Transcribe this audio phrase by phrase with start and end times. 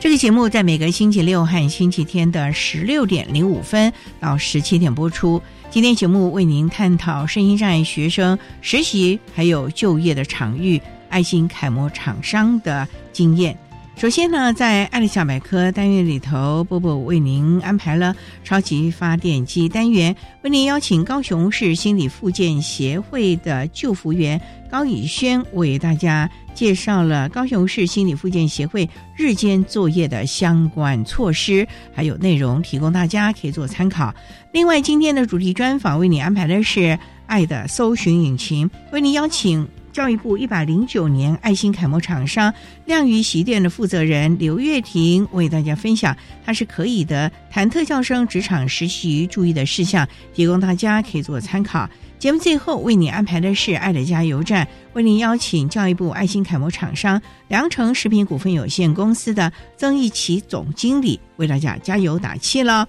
[0.00, 5.42] 这个节目在每个星期六和星期天的十六点零五分到十七点播出。
[5.70, 13.58] 今天节目为您探讨身心障碍学生实习还有就业的场域，爱心楷模厂商的经验。
[13.98, 34.14] 首先呢，在爱的小百科单元里头，波波为您安排了超级发电机单元，为您邀请高雄市心理复健协会的救服员高以轩为大家介绍了高雄市心理复健协会日间作业的相关措施，还有内容，提供大家可以做参考。
[34.52, 39.68] 另外，今天的主题专访为你安排的是爱的搜寻引擎，为您邀请。
[39.98, 42.54] 教育部一百零九年爱心楷模厂商
[42.84, 46.16] 亮鱼席店的负责人刘月婷为大家分享，
[46.46, 51.90] 他是可以的谈特教生职场实习注意的事项，提供大家可以做参考。
[52.16, 62.88] 节目最后为你安排的是爱的加油站，为您邀请教育部爱心楷模厂商良城食品股份有限公司的曾义奇总经理为大家加油打气了。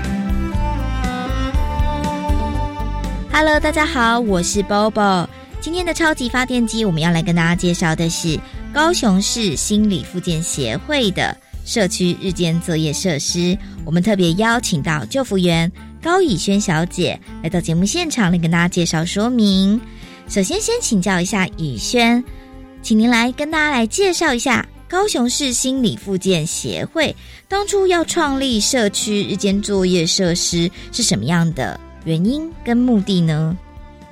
[3.33, 5.25] Hello，大家好，我是 Bobo。
[5.61, 8.37] 今天的超级发电机，我们要来跟大家介绍的是
[8.73, 13.57] 高雄市心理复健协会的社区日间作业设施。
[13.85, 15.71] 我们特别邀请到救辅员
[16.03, 19.79] 高以轩小姐来到节目现场来跟大家介绍说明。
[20.27, 22.21] 首先，先请教一下以轩，
[22.83, 27.15] 请您来跟大家来介绍一下高雄市心理复健协会
[27.47, 31.79] 当初要创立社区日间作业设施是什么样的？
[32.05, 33.57] 原因跟目的呢？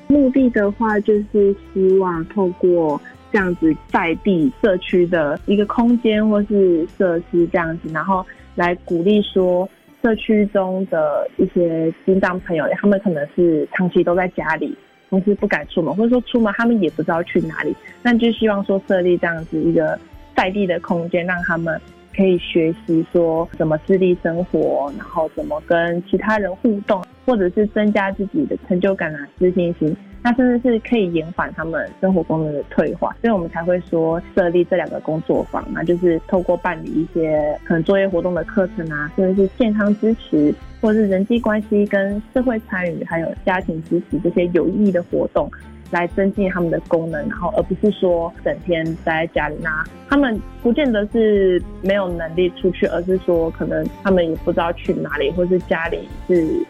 [0.07, 2.99] 目的的话，就是希望透过
[3.31, 9.67] 这样子在地社区的一个空间或是设施这样子，然后来鼓励说
[10.01, 14.75] 社区中的一些心脏朋友，他们可能是长期都在家里，
[15.09, 19.99] 同时不敢出门，或者说出门他们也不知道去哪里，那就希望说设立这样子一个
[20.35, 21.79] 在地的空间，让他们。
[22.15, 29.95] 可以学习说怎么自立生活，然后怎么跟其他人互动，或者是增加自己的成就感啊、自信心。
[30.21, 45.49] 那甚至是可以延缓他们生活功能的退化，所以我们才会说设立这两个工作坊那，就是透过办理一些可能作业活动的课程啊，甚至是健康支持，或者是人际关系跟社会参与，还有家庭支持这些有意义的活动。
[45.91, 49.55] 来增进他们的功能，然后而不是说整天待在家里。
[49.61, 56.65] 那他们不见得是没有能力出去，而是说可能他们也不知道去哪里，或是家里是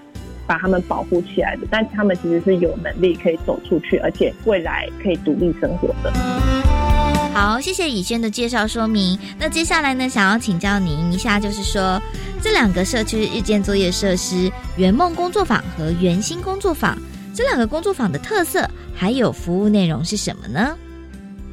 [0.48, 1.68] 把他们保护起来的。
[1.70, 6.12] 但他们其实是有能力可以走出去，而且未来可以独立生活的。
[7.34, 9.18] 好，谢谢以轩的介绍说明。
[9.38, 12.02] 那接下来呢，想要请教您一下，就是说
[12.42, 16.98] 这两个社区日间作业设施——圆梦工作坊和圆心工作坊，
[17.34, 18.68] 这两个工作坊的特色。
[18.94, 20.78] 还有服务内容是什么呢？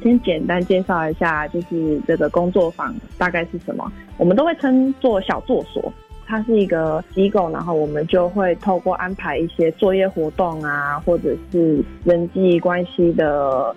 [0.03, 3.89] 先简单介绍一下，就是这个工作坊大概是什么。
[4.17, 5.93] 我们都会称作小作所，
[6.25, 13.73] 它是一个机构，然后我们就会透过安排一些作业活动啊，或者是人际关系的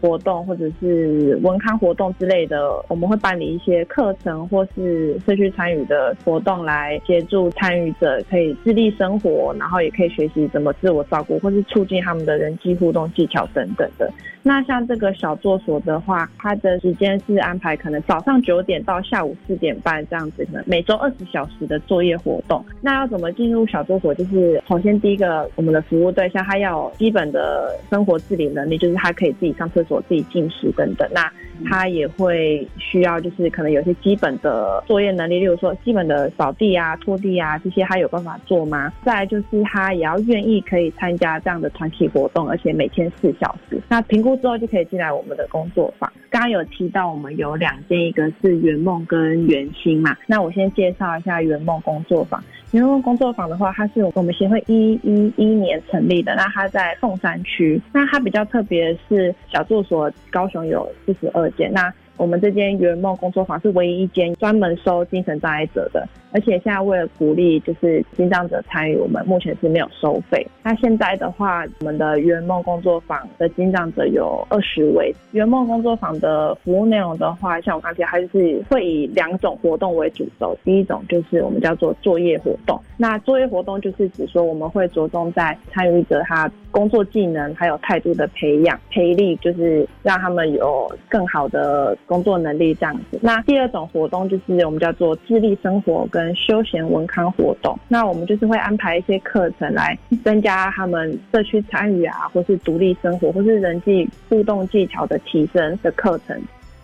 [0.00, 14.10] 活动或者是文康活动之类的，我们会办理一些课程或是社区参与的活动，来协助参与者可以自立生活，然后也可以学习怎么自我照顾，或是促进他们的人际互动技巧等等的。
[14.42, 22.64] 那像这个小作所的话，它的时间是安排可能早上九点到下午四点半这样子，可能每周二十小时的作业活动。
[22.80, 24.14] 那要怎么进入小作所？
[24.14, 31.08] 就是首先第一个，我们的服务对象他要基本的生活自理能力，就是他可以自己上厕所、自己进食等等。
[31.12, 31.28] 那
[31.68, 38.92] 他也会需要就是可能有些基本的作业能力，例如说基本的扫地啊、拖地啊这些，他有办法做吗？
[39.04, 43.80] 再来就是他也要愿意可以参加这样的团体活动，而且每天四小时。
[43.88, 44.36] 那评估。
[44.36, 46.12] 之后就可以进来我们的工作坊。
[46.28, 50.14] 刚刚有提到我们有两间，一个是圆梦跟圆心嘛。
[50.26, 52.38] 那我先介绍一下圆梦工作坊。
[52.72, 56.34] 员工工作坊的话，它是我们协会一一一年成立的。
[56.34, 57.80] 那它在凤山区。
[57.92, 61.72] 那它比较特别是小住所，高雄有四十二间。
[61.72, 70.46] 那我们这间圆梦工作坊是唯一一间专门收精神障碍者的，而且现在为了鼓励就是心脏者参与，我们目前是没有收费。
[70.62, 75.14] 那现在的话，我们的圆梦工作坊的心脏者有二十位。
[75.32, 80.56] 圆梦工作坊的服务内容的话，像我刚才还是会以两种活动为主轴。
[80.64, 91.96] 第一种就是我们叫做作业活动，那作业活动就是指说我们会着重在参与者他工作技能还有态度的培养、培力，就是让他们有更好的。
[92.04, 97.78] 工作能力这样子，那第二种活动就是我们叫做智力生活跟休闲文康活动。
[97.88, 106.38] 那我们就是会安排一些课程来增加他们社区参与啊，或是独立生活，或是人际互动技巧的提升的课程。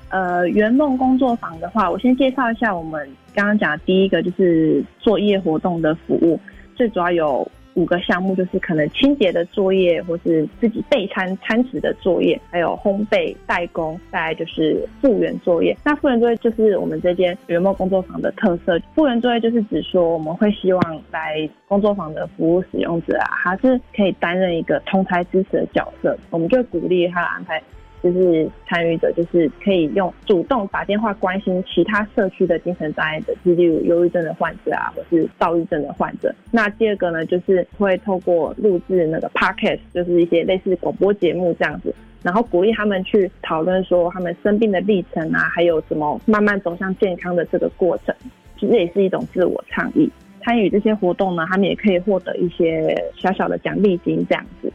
[0.09, 6.41] 呃，圆梦工作坊的话，我先介绍一下我们刚刚讲的第一个就是作业活动的服务，
[6.75, 7.47] 最主要有。
[7.75, 15.77] 五个项目就是可能清洁的作业，或是自己备餐餐食的作业，还有烘焙代工，再来就是复原作业。
[15.85, 18.79] 那复原作业就是我们这间圆梦工作坊的特色。
[18.95, 27.63] 复原作业就是指说，我们会希望来工作坊的服务使用者啊，他是可以担任一个通台支持的角色，我们就鼓励他安排。
[28.03, 36.35] 就是参与者，就是可以用主动打电话关心其他社区的精神障碍者，就例如忧郁症的患者啊，或是躁郁症的患者。
[36.51, 48.15] 那第二个呢，就是会透过录制那个 podcast，就是一些类似广播节目这样子，然后鼓励他们去讨论说他们生病的历程啊，还有什么慢慢走向健康的这个过程，
[48.59, 50.11] 其实也是一种自我倡议。
[50.45, 54.73] 参与这些活动呢，他们也可以获得一些小小的奖励金这样子。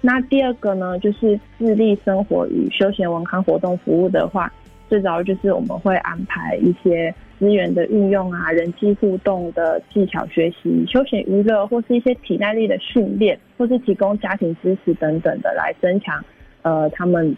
[0.00, 4.52] 那第二个呢，就是智力生活与休闲文康活动服务的话，
[4.88, 16.24] 最早就是我们会安排一些资源的运用啊，人际互动的技巧学习、休闲娱乐，或是一些体耐力的训练，或是提供家庭支持等等的，来增强
[16.62, 17.36] 呃他们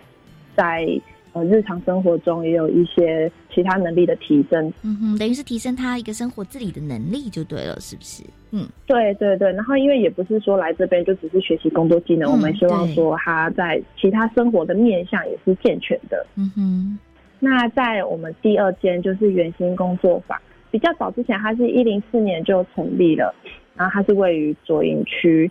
[0.55, 0.87] 在。
[1.33, 8.25] 呃，日常生活中也有一些其他能力的提升，嗯哼，等于是提升他一个生活自理的能力就对了，是不是？
[8.51, 9.53] 嗯，对对对。
[9.53, 16.27] 然后，因为也不是说来这边就只是学习工作技能，我们希望说他在其他生活的面向也是健全的。
[16.35, 16.99] 嗯哼。
[17.39, 20.37] 那在我们第二间就是圆心工作坊，
[20.71, 23.35] 比较早之前，它是一零四年就成立了，
[23.77, 25.51] 然后它是位于左营区。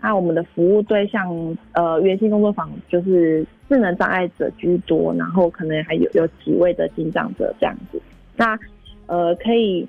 [0.00, 1.28] 那我们的服务对象，
[1.72, 8.00] 呃，圆心工作坊就是智能障碍者居多，然后可能还有有几位的心脏者这样子。
[8.36, 8.58] 那
[9.06, 9.86] 呃，可以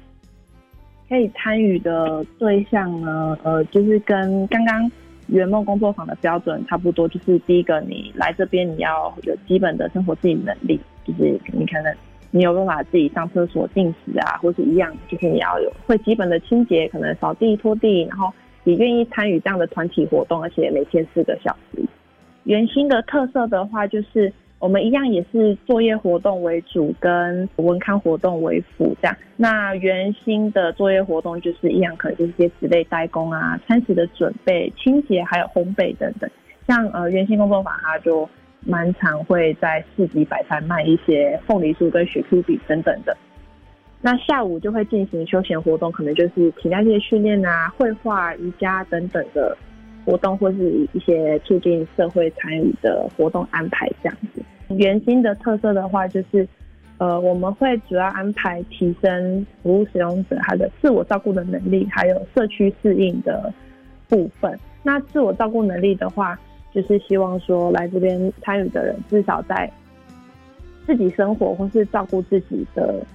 [1.08, 4.92] 可以参与的对象呢，呃，就是跟刚刚
[5.28, 11.96] 圆梦工作坊的标准差不多，就是第一个，你来这边你要有基本的生活自理能力，就是你可能
[12.32, 18.32] 你有办法自己上厕所、进食啊，或是一样，就是你要有会基本的清洁，可能扫地、拖地，然后。
[18.66, 21.82] 也愿意参与这样的团体活动，而且每天四个小时。
[22.44, 28.96] 圆心的特色的话，就是我们一样也是作业活动为主，跟文康活动为辅。
[29.02, 36.30] 这样，那圆心的作业活动就是一样，可能就是些纸类代工啊、餐食的准备、清洁还有烘焙等等。
[36.68, 38.28] 像呃圆心工作坊，它就
[38.66, 43.16] 蛮常会在市集摆摊卖一些凤梨酥跟雪 Q 饼等等的。
[44.02, 49.58] 那下午就会进行休闲活动，可能就是体力些训练啊、绘画、瑜伽等等的
[50.10, 54.42] 活动，或是一些促进社会参与的活动安排这样子。
[54.70, 56.48] 圆心的特色的话，就是
[56.98, 63.54] 呃，我们会主要安排提升服务使用者他的自我照顾的能力，还有社区适应的
[64.08, 64.58] 部分。
[64.82, 66.40] 那自我照顾能力的话，
[66.74, 69.72] 就是希望说来这边参与的人，至少在
[70.88, 73.06] 自己生活或是照顾自己的。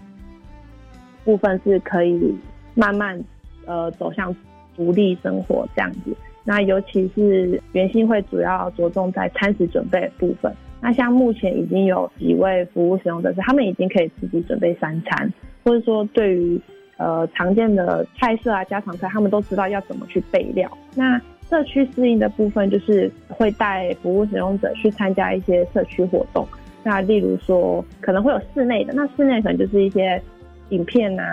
[1.25, 2.37] 部分是可以
[2.75, 3.19] 慢慢
[3.65, 4.37] 呃走向
[4.77, 6.15] 独立生活这样子。
[6.45, 10.53] 那尤其是园心会主要着重在餐食准备部分。
[10.81, 15.33] 那像目前已经有几位服务使用者是，他们已经可以自己准备三餐，
[15.65, 16.61] 或者说对于
[16.99, 20.71] 呃常见的菜色啊、家常菜，他们都知道要怎么去备料。
[20.95, 26.47] 那社区适应的部分，就是会带服务使用者去参加一些社区活动。
[26.83, 30.21] 那例如说，可能会有室内的，那室内可能就是一些
[30.69, 31.25] 影片啊、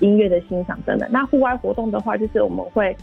[0.00, 1.08] 音乐的欣赏等等。
[1.10, 2.94] 那户外活动的话，就是我们会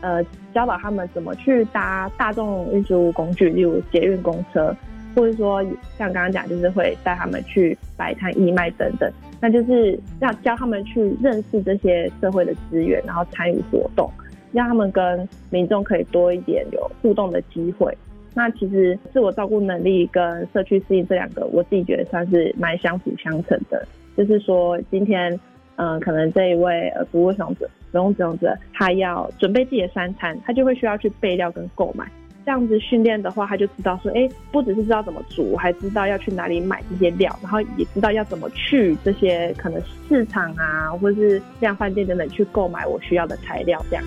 [0.00, 0.22] 呃
[0.54, 4.74] 教导他们怎么去搭大众运输工具，例如捷运、公车，
[5.14, 5.62] 或者说
[5.98, 9.10] 像刚刚讲，就是会带他们去摆摊义卖等等。
[9.40, 14.10] 那就是要教他们去认识这些社会的资源，然后参与活动，
[14.52, 17.96] 让他们跟民众可以多一点有互动的机会。
[18.34, 23.86] 那其实自我照顾能力跟社区适应这两个，我自己觉得算是蛮相辅相成的。
[24.16, 25.38] 就是说，今天，
[25.76, 32.06] 嗯，可能这一位呃服务使用者、服务使用者，他要准备自己的三餐，他就会需要去备料跟购买。
[32.44, 44.04] 这样子训练的话，他就知道说，哎，不只是知道怎么煮，还知道要去哪里买这些料，然后也知道要怎么去这些可能市场啊，或者是量饭店等等去购买我需要的材料，这样。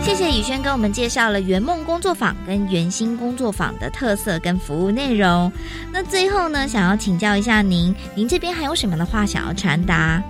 [0.00, 5.50] 谢谢宇轩跟我们介绍了圆梦工作坊跟圆心工作坊的特色跟服务内容。
[5.92, 10.22] 那最后呢，想要请教一下您，您这边还有什么的话想要传达？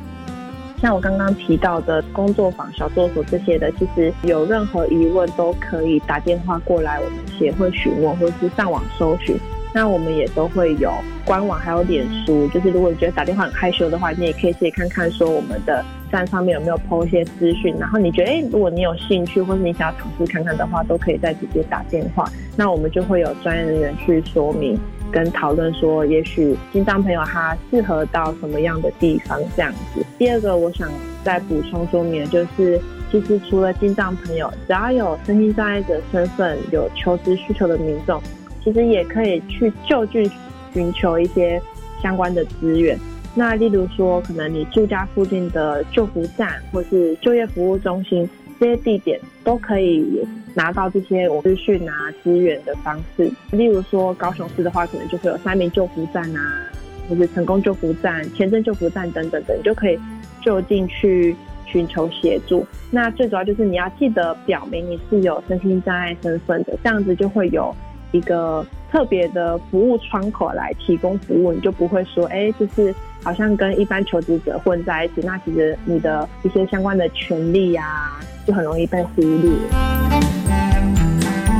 [0.83, 9.37] 像我刚刚提到的工作坊、小作所这些的，其实有任何疑问都可以打电话过来我们协会询问，或是上网搜寻。
[9.73, 10.93] 那我们也都会有
[11.25, 12.49] 官网，还有脸书。
[12.49, 17.75] 就是如果你觉得打电话很害羞的话，你也可以去看看说我们的站上面有没有 PO 一些资讯。
[17.79, 22.29] 然后你觉得，哎，如果你有兴趣，或是你想要尝试看看的话，都可以再直接打电话。
[22.57, 24.77] 那我们就会有专业人员去说明
[25.13, 30.05] 跟讨论，说也许心脏朋友他适合到什么样的地方这样子。
[30.19, 30.91] 第二个，我想
[31.23, 38.21] 再补充说明，就是其实除了心脏朋友，只要有身心障碍者身份、有求职需求的民众。
[38.65, 40.31] 其实也可以去就近
[40.73, 41.61] 寻求一些
[42.01, 42.97] 相关的资源。
[43.35, 48.29] 那例如说，可能你住家附近的救扶站或是就业服务中心
[48.63, 53.29] 这些地点，都可以拿到这些资讯啊资源的方式。
[53.51, 56.63] 例如说，高雄市的话，可能就会有三明救扶站啊，
[57.09, 59.99] 或是成功救扶站、前镇救扶站等等等，你就可以
[60.41, 61.35] 就近去
[61.67, 62.65] 寻求协助。
[62.89, 67.75] 那最主要就是你要记得表明你是有身心障碍身份的，这样子就会有。
[68.13, 78.13] 一个特别的服务窗口来提供服务，你就不会说，哎，就是好像跟一般求职者混在一起，那其实你的一些相关的权利呀，
[78.47, 79.53] 就很容易被忽略。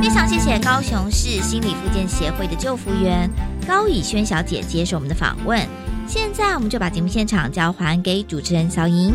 [0.01, 3.29] 非常谢谢高雄市心理复健协会的救服员
[3.65, 5.59] 高以轩小姐接受我们的访问。
[6.05, 9.13] 现在我们就把节目现场交还给主持人小莹。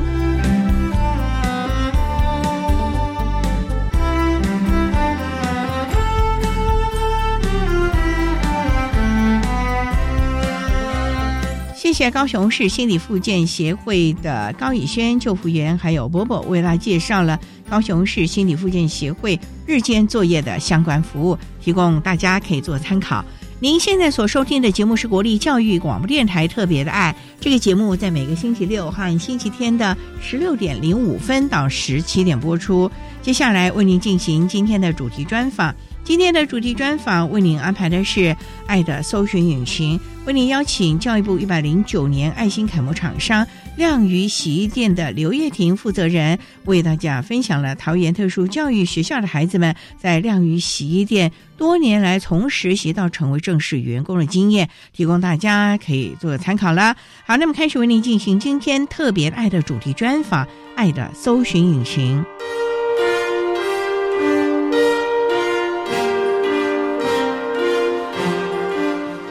[11.74, 23.24] 谢谢高雄市心理复健协会的高以轩救护员，还有伯伯为大家介绍了高雄市心理复健协会日间作业的相关服务，提供大家可以做参考。
[23.60, 32.88] 您现在所收听的节目是国立教育广播电台特别的爱，这个节目在每个星期六和星期天的十六点零五分到十七点播出。
[33.20, 35.74] 接下来为您进行今天的主题专访。
[36.04, 38.20] 今天的主题专访为您安排的是
[38.66, 39.98] 《爱的搜寻引擎》，
[40.28, 56.94] 为您邀请教育部一百零九年爱心楷模厂商亮宇洗衣店的刘叶婷负责人，为大家分享了桃园特殊教育学校的孩子们在亮宇洗衣店多年来从实习到成为正式员工的经验，提供大家可以做个参考啦。
[57.24, 60.44] 好，那么开始为您进行今天特别爱的主题专访，
[60.76, 62.22] 《爱的搜寻引擎》。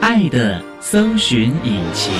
[0.00, 2.10] 爱的搜寻引擎。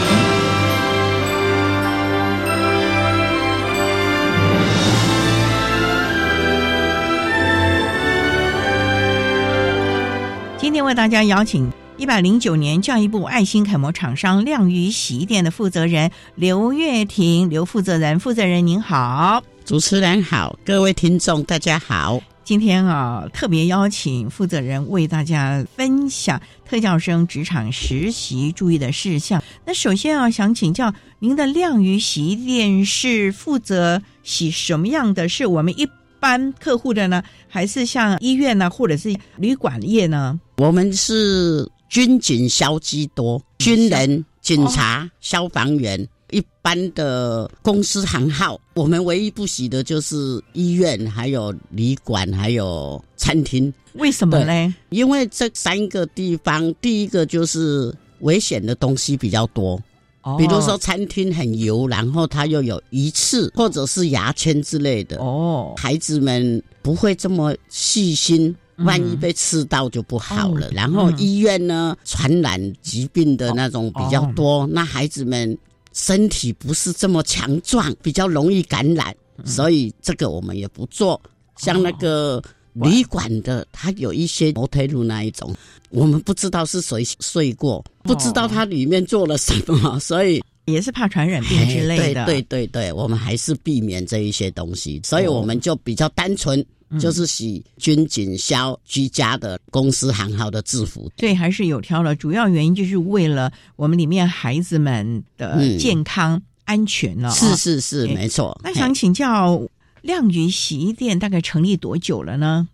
[10.59, 22.21] 今天为大家邀请一百零九年教育部爱心楷模厂商亮宇洗衣店的负责人刘月婷，刘负责人，负责人您好，主持人好，各位听众大家好。
[22.45, 29.43] 今天啊，特别邀请负责人为大家分享特教生职场实习注意的事项。
[29.65, 35.31] 那首先啊，想请教您的亮宇洗衣店是负责洗什么样的？
[35.31, 35.89] 是我们一
[36.21, 40.39] 般客户的呢，还是像医院呢，或者是旅馆业呢？
[40.59, 53.73] 我们是军警消基多，军人、警察、消防员一般的公司行号，我们唯一不洗的就是医院、还有旅馆、还有餐厅。
[53.95, 54.75] 为什么呢？
[54.91, 59.81] 因为这三个地方，第一个就是危险的东西比较多，
[60.23, 68.49] 哦比如说餐厅很油，然后它又有鱼刺或者是牙签之类的，哦，孩子们不会这么细心。
[68.49, 70.69] 嗯万一被刺到就不好了。
[70.69, 75.59] 哦然后嗯医院呢，传染疾病的那种比较多，哦那孩子们
[75.99, 79.47] 身体不是这么强壮，比较容易感染，嗯。
[79.47, 81.21] 所以这个我们也不做。
[81.57, 82.41] 像那个
[82.75, 85.53] 旅馆的，它有一些摩天轮那一种，
[85.91, 90.41] 我们不知道是谁睡过，不知道它里面做了什么，所以
[90.71, 92.23] 也是怕传染病之类的。
[92.23, 101.11] 哎对对对对，我们还是避免这一些东西，所以我们就比较单纯，嗯就是洗军警消居家的公司行号的制服。
[101.17, 102.15] 对，还是有挑了。
[102.15, 107.35] 主要原因就是为了我们里面孩子们的嗯健康、安全了、啊。
[107.35, 108.59] 是是是，哎没错。
[108.63, 109.61] 那想请教
[110.03, 112.69] 亮宇洗衣店大概成立多久了呢？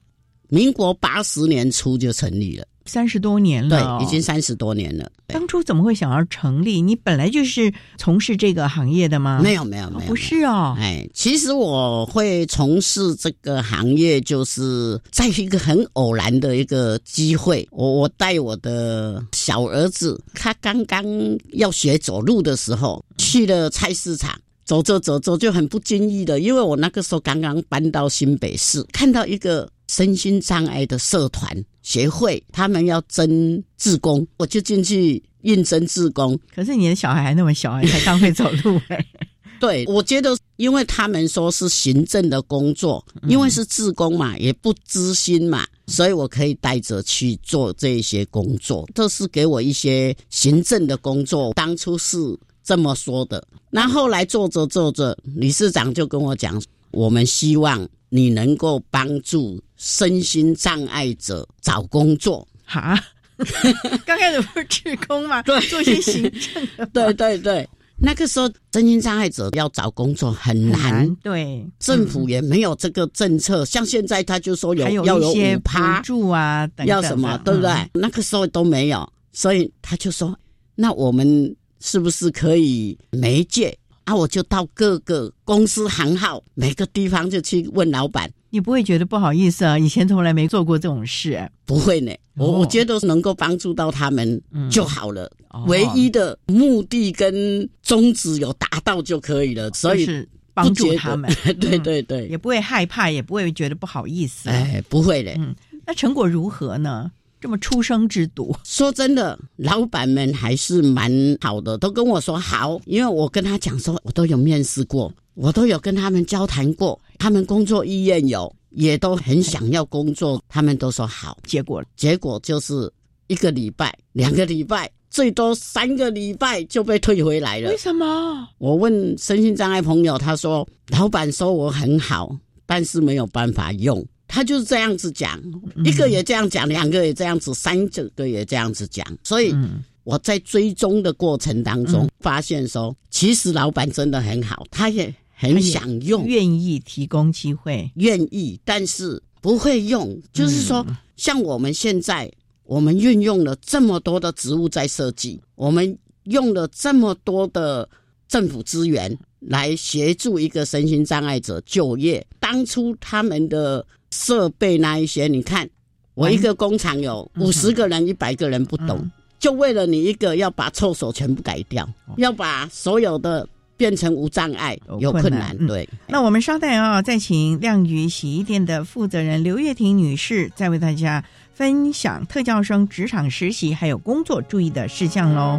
[0.48, 5.10] 民国八十年初就成立了，三十多年了、哦，，已经三十多年了。
[5.26, 6.82] 当初怎么会想要成立？
[6.82, 9.40] 你本来就是从事这个行业的吗？
[9.42, 10.76] 没有没有没有，不是哦。
[10.78, 21.04] 哎，其实我会从事这个行业，就是在一个很偶然的一个机会，我我带我的小儿子，他刚刚
[21.52, 24.38] 要学走路的时候，去了菜市场。
[24.64, 36.38] 走着走着就很不经意的，因为我那个时候刚刚搬到新北市，看到一个身心障碍的社团协会，他们要征志工，我就进去应征志工。
[36.54, 39.04] 可是你的小孩还那么小，还才刚会走路哎。
[39.60, 48.86] 对，我觉得，因为他们说是行政的工作，因为是自工嘛，也不知心嘛，所以我可以带着去做这些工作。
[48.94, 52.16] 这是给我一些行政的工作，当初是
[52.64, 53.46] 这么说的。
[53.70, 62.46] 那后来做着做着，理事长就跟我讲，我们希望你能够帮助身心障碍者找工作。
[62.64, 62.98] 哈，
[64.06, 65.42] 刚开始不是志工吗？
[65.42, 71.16] 对做些行政的，对对对，那个时候身心障碍者要找工作很很难。
[71.16, 77.70] 对，政府也没有这个政策，像现在他就说有有要有一些五趴啊，等等要什么，对不对？
[77.70, 80.34] 嗯那个时候都没有，所以他就说，
[80.74, 81.54] 那我们
[81.86, 84.16] 是不是可以媒介啊？
[84.16, 88.30] 我就到各个公司行号，每个地方就去问老板。
[88.48, 89.78] 你不会觉得不好意思啊？
[89.78, 95.30] 以前从来没做过这种事、哎不会呢，我、哦我觉得能够帮助到他们嗯就好了。
[95.50, 104.48] 哦唯一的目的跟宗旨有达到就可以了，所以是帮助他们， 对嗯对对，也不会害怕，也不会觉得不好意思。
[104.48, 105.34] 哎，不会嘞。
[105.38, 105.54] 嗯，
[105.86, 107.10] 那成果如何呢？
[107.44, 121.36] 这么出生之犊，说真的，老板们还是蛮好的，都跟我说好，因为我跟他讲说，我都有面试过，我都有跟他们交谈过，他们工作意愿有，也都很想要工作，他们都说好。
[121.44, 122.90] 结果结果就是
[123.26, 127.76] 一个礼拜、两个礼拜，最多三个礼拜就被退回来了为。
[127.76, 128.48] 什么？
[128.56, 134.02] 我问身心障碍朋友，他说老板说我很好，但是没有办法用。
[134.26, 135.40] 他就是这样子讲，
[135.84, 139.06] 一个也这样讲，两个也这样子，三个也这样子讲。
[139.22, 150.18] 所以嗯，我在追踪的过程当中嗯，发现说，其实老板真的很好，他也很想用，愿意提供机会，愿意，但是不会用。
[150.32, 150.84] 就是说，
[151.16, 152.30] 像我们现在，
[152.64, 157.88] 我们运用了这么多的植物在设计，我们用了这么多的
[158.26, 162.26] 政府资源来协助一个身心障碍者就业。
[162.40, 163.84] 当初他们的
[164.14, 165.68] 设备那一些，你看，
[166.14, 169.10] 我一个工厂有嗯五十个人、一百个人不懂，嗯。
[169.40, 173.46] 就为了你一个要把厕所全部改掉，要把所有的
[173.76, 175.86] 变成无障碍，有有困难，对。
[176.06, 181.22] 那我们稍待啊，再请亮宇洗衣店的负责人刘月婷女士，再为大家
[181.52, 185.58] 分享特教生职场实习还有工作注意的事项喽。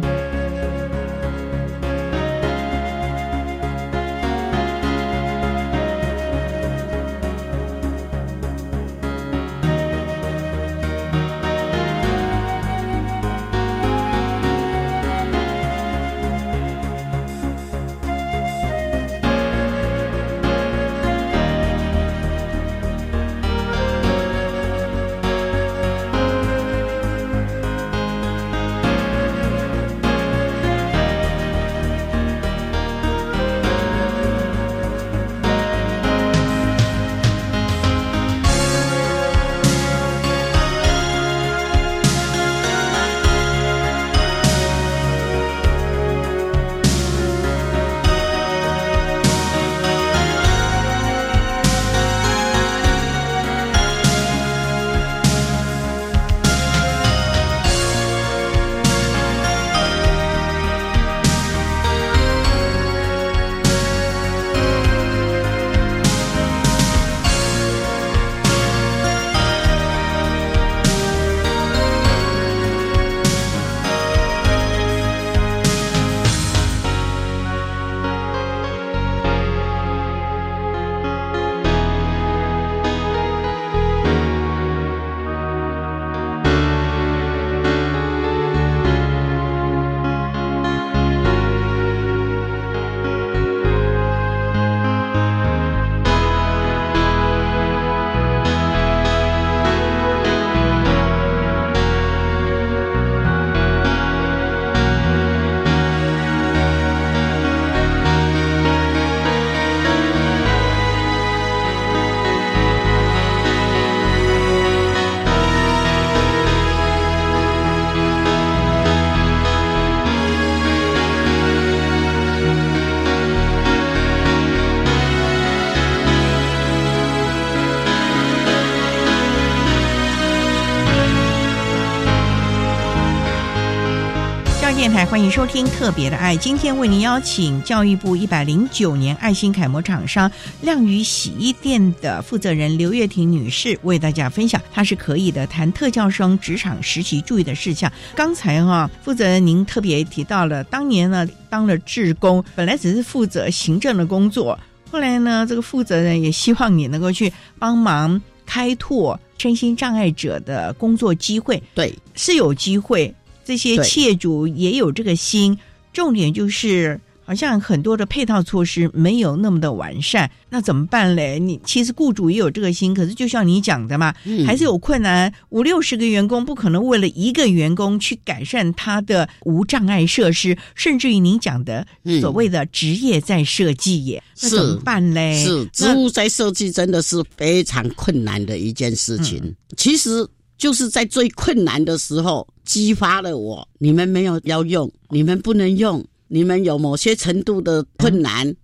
[134.96, 136.34] 台，欢迎收听《特别的爱》。
[136.38, 140.32] 今天为您邀请教育部一百零九年爱心楷模厂商
[140.62, 147.92] 亮宇洗衣店的负责人刘月婷女士，为大家分享她是可以的谈特教生职场实习注意的事项。
[148.14, 154.58] 刚才哈负责人您特别提到了，当年呢当了志工，本来只是负责行政的工作，
[154.90, 163.14] 后来呢这个负责人也希望你能够去帮忙开拓身心障碍者的工作机会，对，是有机会。
[163.46, 165.56] 这些企业主也有这个心，
[165.92, 171.38] 重点就是好像很多的配套措施没有那么的完善，那怎么办嘞？
[171.38, 174.12] 你其实雇主也有这个心，可是就像你讲的嘛，
[174.44, 175.32] 还是有困难。
[175.50, 181.86] 五六十个员工不可能为了一个员工去改善他的无障碍设施，甚至于您讲的
[182.20, 185.44] 所谓的职业在设计耶，那怎么办嘞？
[185.44, 189.54] 是职务在设计真的是非常困难的一件事情。
[189.76, 190.26] 其实。
[190.58, 193.66] 就是在最困难的时候激发了我。
[193.78, 198.54] 你们没有要用，你们不能用，你们有某些程度的困难，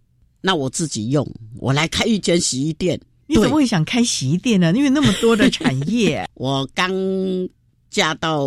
[0.40, 1.26] 那我自己用，
[1.58, 3.00] 我来开一间洗衣店。
[3.26, 4.72] 你怎么会想开洗衣店呢？
[4.74, 6.28] 因为那么多的产业。
[6.34, 6.90] 我刚
[7.90, 8.46] 嫁到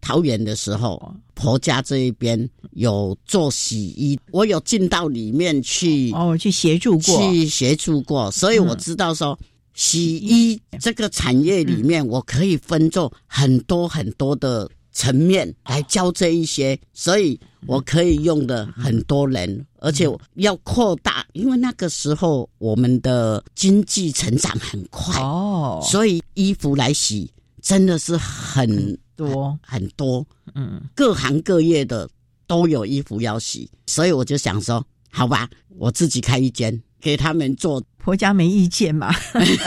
[0.00, 9.38] 桃园的时候，婆家这一边有做洗衣，我有进到里面去哦，去协助过，去协助过，所以我知道说。
[9.74, 29.58] 洗衣这个产业里面，我可以分做很多很多的层面来教这一些，所以我可以用的很多人，而且要扩大，因为那个时候我们的经济成长很快哦，所以衣服来洗真的是很多。
[29.62, 32.08] 很多，嗯，各行各业的
[32.46, 36.80] 都有衣服要洗，所以我就想说，好吧，我自己开一间。
[37.00, 39.10] 给他们做，婆家没意见嘛？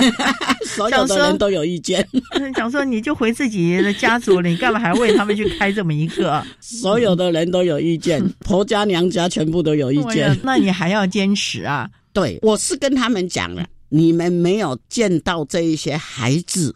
[0.63, 2.08] 所有的人都有意见。
[2.56, 6.45] 想说你就回自己的家族了，你干嘛还为他们去开这么一个？
[6.62, 10.38] 所有的人都有意见，婆家娘家全部都有意见。
[10.43, 11.89] 那你还要坚持啊？
[12.13, 16.76] 对，我是跟他们讲了，你们没有见到这一些孩子，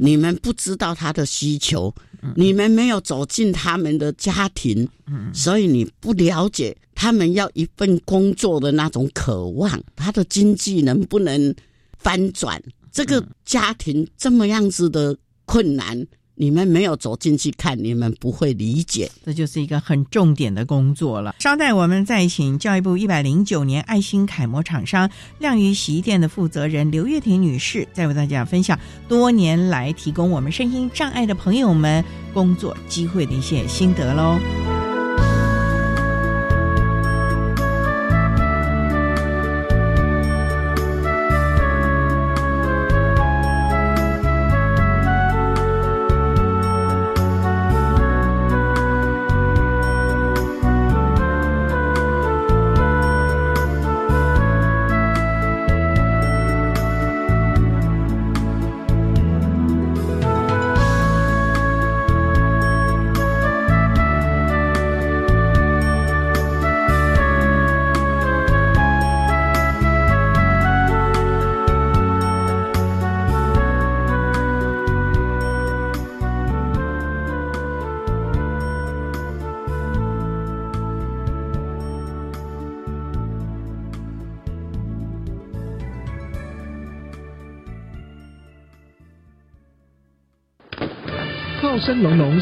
[0.00, 1.94] 你们不知道他的需求。
[2.34, 4.88] 你们没有走进他们的家庭，
[5.34, 11.54] 所以你不了解他们要一份工作的那种渴望，他的经济能不能
[11.98, 12.62] 翻转？
[12.92, 16.06] 这个家庭这么样子的困难。
[16.36, 19.08] 你们没有走进去看，你们不会理解。
[19.24, 21.32] 这就是一个很重点的工作了。
[21.38, 28.76] 稍待，我们再请教育部一百零九年爱心楷模厂商亮宇洗衣店的负责人刘月婷女士，再为大家分享
[29.08, 34.63] 多年来提供我们身心障碍的朋友们工作机会的一些心得喽。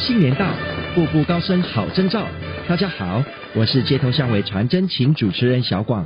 [0.04, 0.52] 新年到，
[0.96, 2.26] 步步高升好征兆。
[2.68, 3.22] 大家好，
[3.54, 6.04] 我是街头巷尾传真情主持人小广。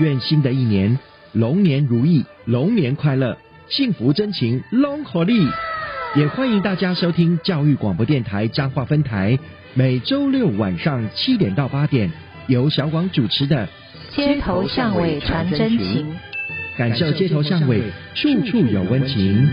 [0.00, 0.98] 愿新的一年
[1.30, 5.46] 龙年如意，龙年快乐，幸福真情龙活力。
[6.16, 9.38] 也欢迎大家收听教育广播电台彰化分台，
[9.74, 12.10] 每周六晚上七点到八点，
[12.48, 13.68] 由小广主持的
[14.10, 16.16] 街头巷尾传真情，
[16.76, 17.80] 感受街头巷尾
[18.12, 19.48] 处处有温情。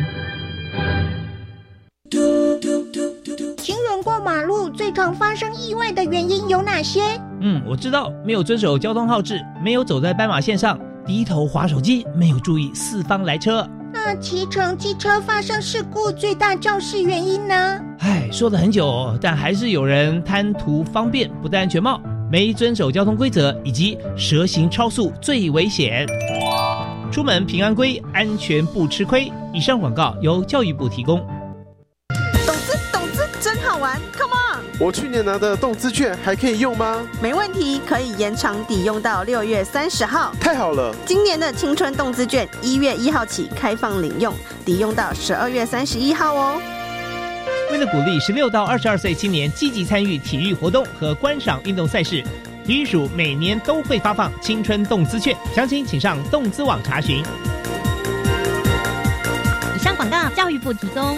[4.76, 7.02] 最常发生意外的原因有哪些？
[7.42, 13.68] 嗯，我知道，没有遵守交通号志，没有走在斑马线上，低头划手机，没有注意四方来车。
[13.92, 17.80] 那骑乘机车发生事故最大肇事原因呢？
[18.00, 26.08] 唉，说了很久，但还是有人贪图方便，不戴安全帽，没遵守交通规则，以及蛇行超速最危险。
[27.12, 29.32] 出门平安归，安全不吃亏。
[29.54, 31.24] 以上广告由教育部提供。
[34.84, 37.08] 我去年拿的动资券还可以用吗？
[37.22, 40.36] 没问题，可以延长抵用到六月三十号。
[40.42, 40.94] 太好了！
[41.06, 44.34] 今年的青春动资券一月一号起开放领用，
[44.66, 46.62] 抵用到十二月三十一号哦。
[47.72, 52.22] 为了鼓励十六到二十二岁青年积极参与体育活动和观赏运动赛事，
[52.66, 57.24] 体育署每年都会发放青春动资券，详情请上动资网查询。
[59.74, 61.18] 以上广告，教育部提供。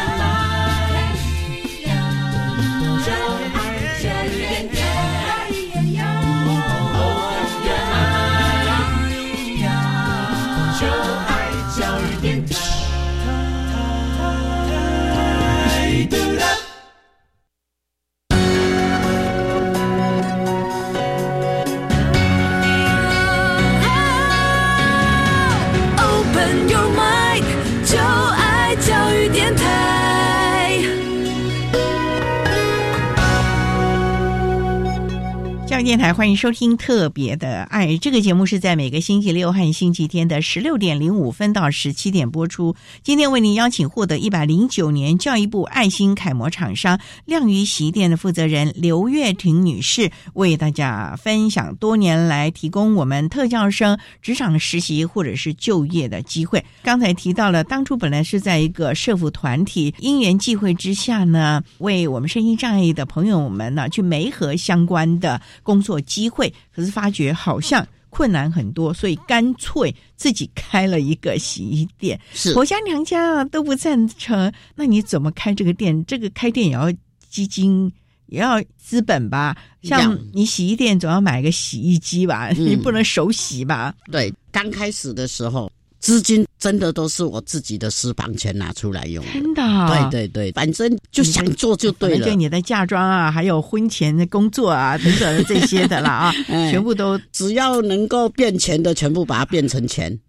[35.83, 42.75] 电台欢迎收听《特别的爱》这个节目，是在每个星期六和星期天的十六点零五分到十七点播出。
[43.01, 56.63] 今天为您邀请获得一百零九年教育部爱心楷模厂商亮鱼洗衣店的负责人刘月婷女士，为大家分享多年来提供我们特教生职场实习或者是就业的机会。
[56.83, 65.41] 刚才提到了，当初本来是在一个社服团体因缘际会之下呢，为我们身心障碍的朋友们呢去媒合相关的。
[65.71, 72.19] 工作机会，可是发觉好像困难很多，所以干脆自己开了一个洗衣店。
[72.33, 76.05] 是婆家娘家都不赞成，那你怎么开这个店？
[76.05, 76.91] 这个开店也要
[77.29, 77.89] 基金，
[78.25, 79.55] 也要资本吧？
[79.83, 82.49] 像你洗衣店总要买个洗衣机吧？
[82.49, 83.95] 你不能手洗吧？
[84.11, 85.71] 对，刚开始的时候。
[86.01, 89.61] 资金真的都是我自己的私房钱拿出来用，真的。
[89.87, 92.25] 对对对，反正就想做就对了。
[92.25, 96.33] 对你的嫁妆啊，还有婚前的工作啊等等的这些的啦啊，
[96.71, 100.19] 全部都只要能够变钱的，全部把它变成钱，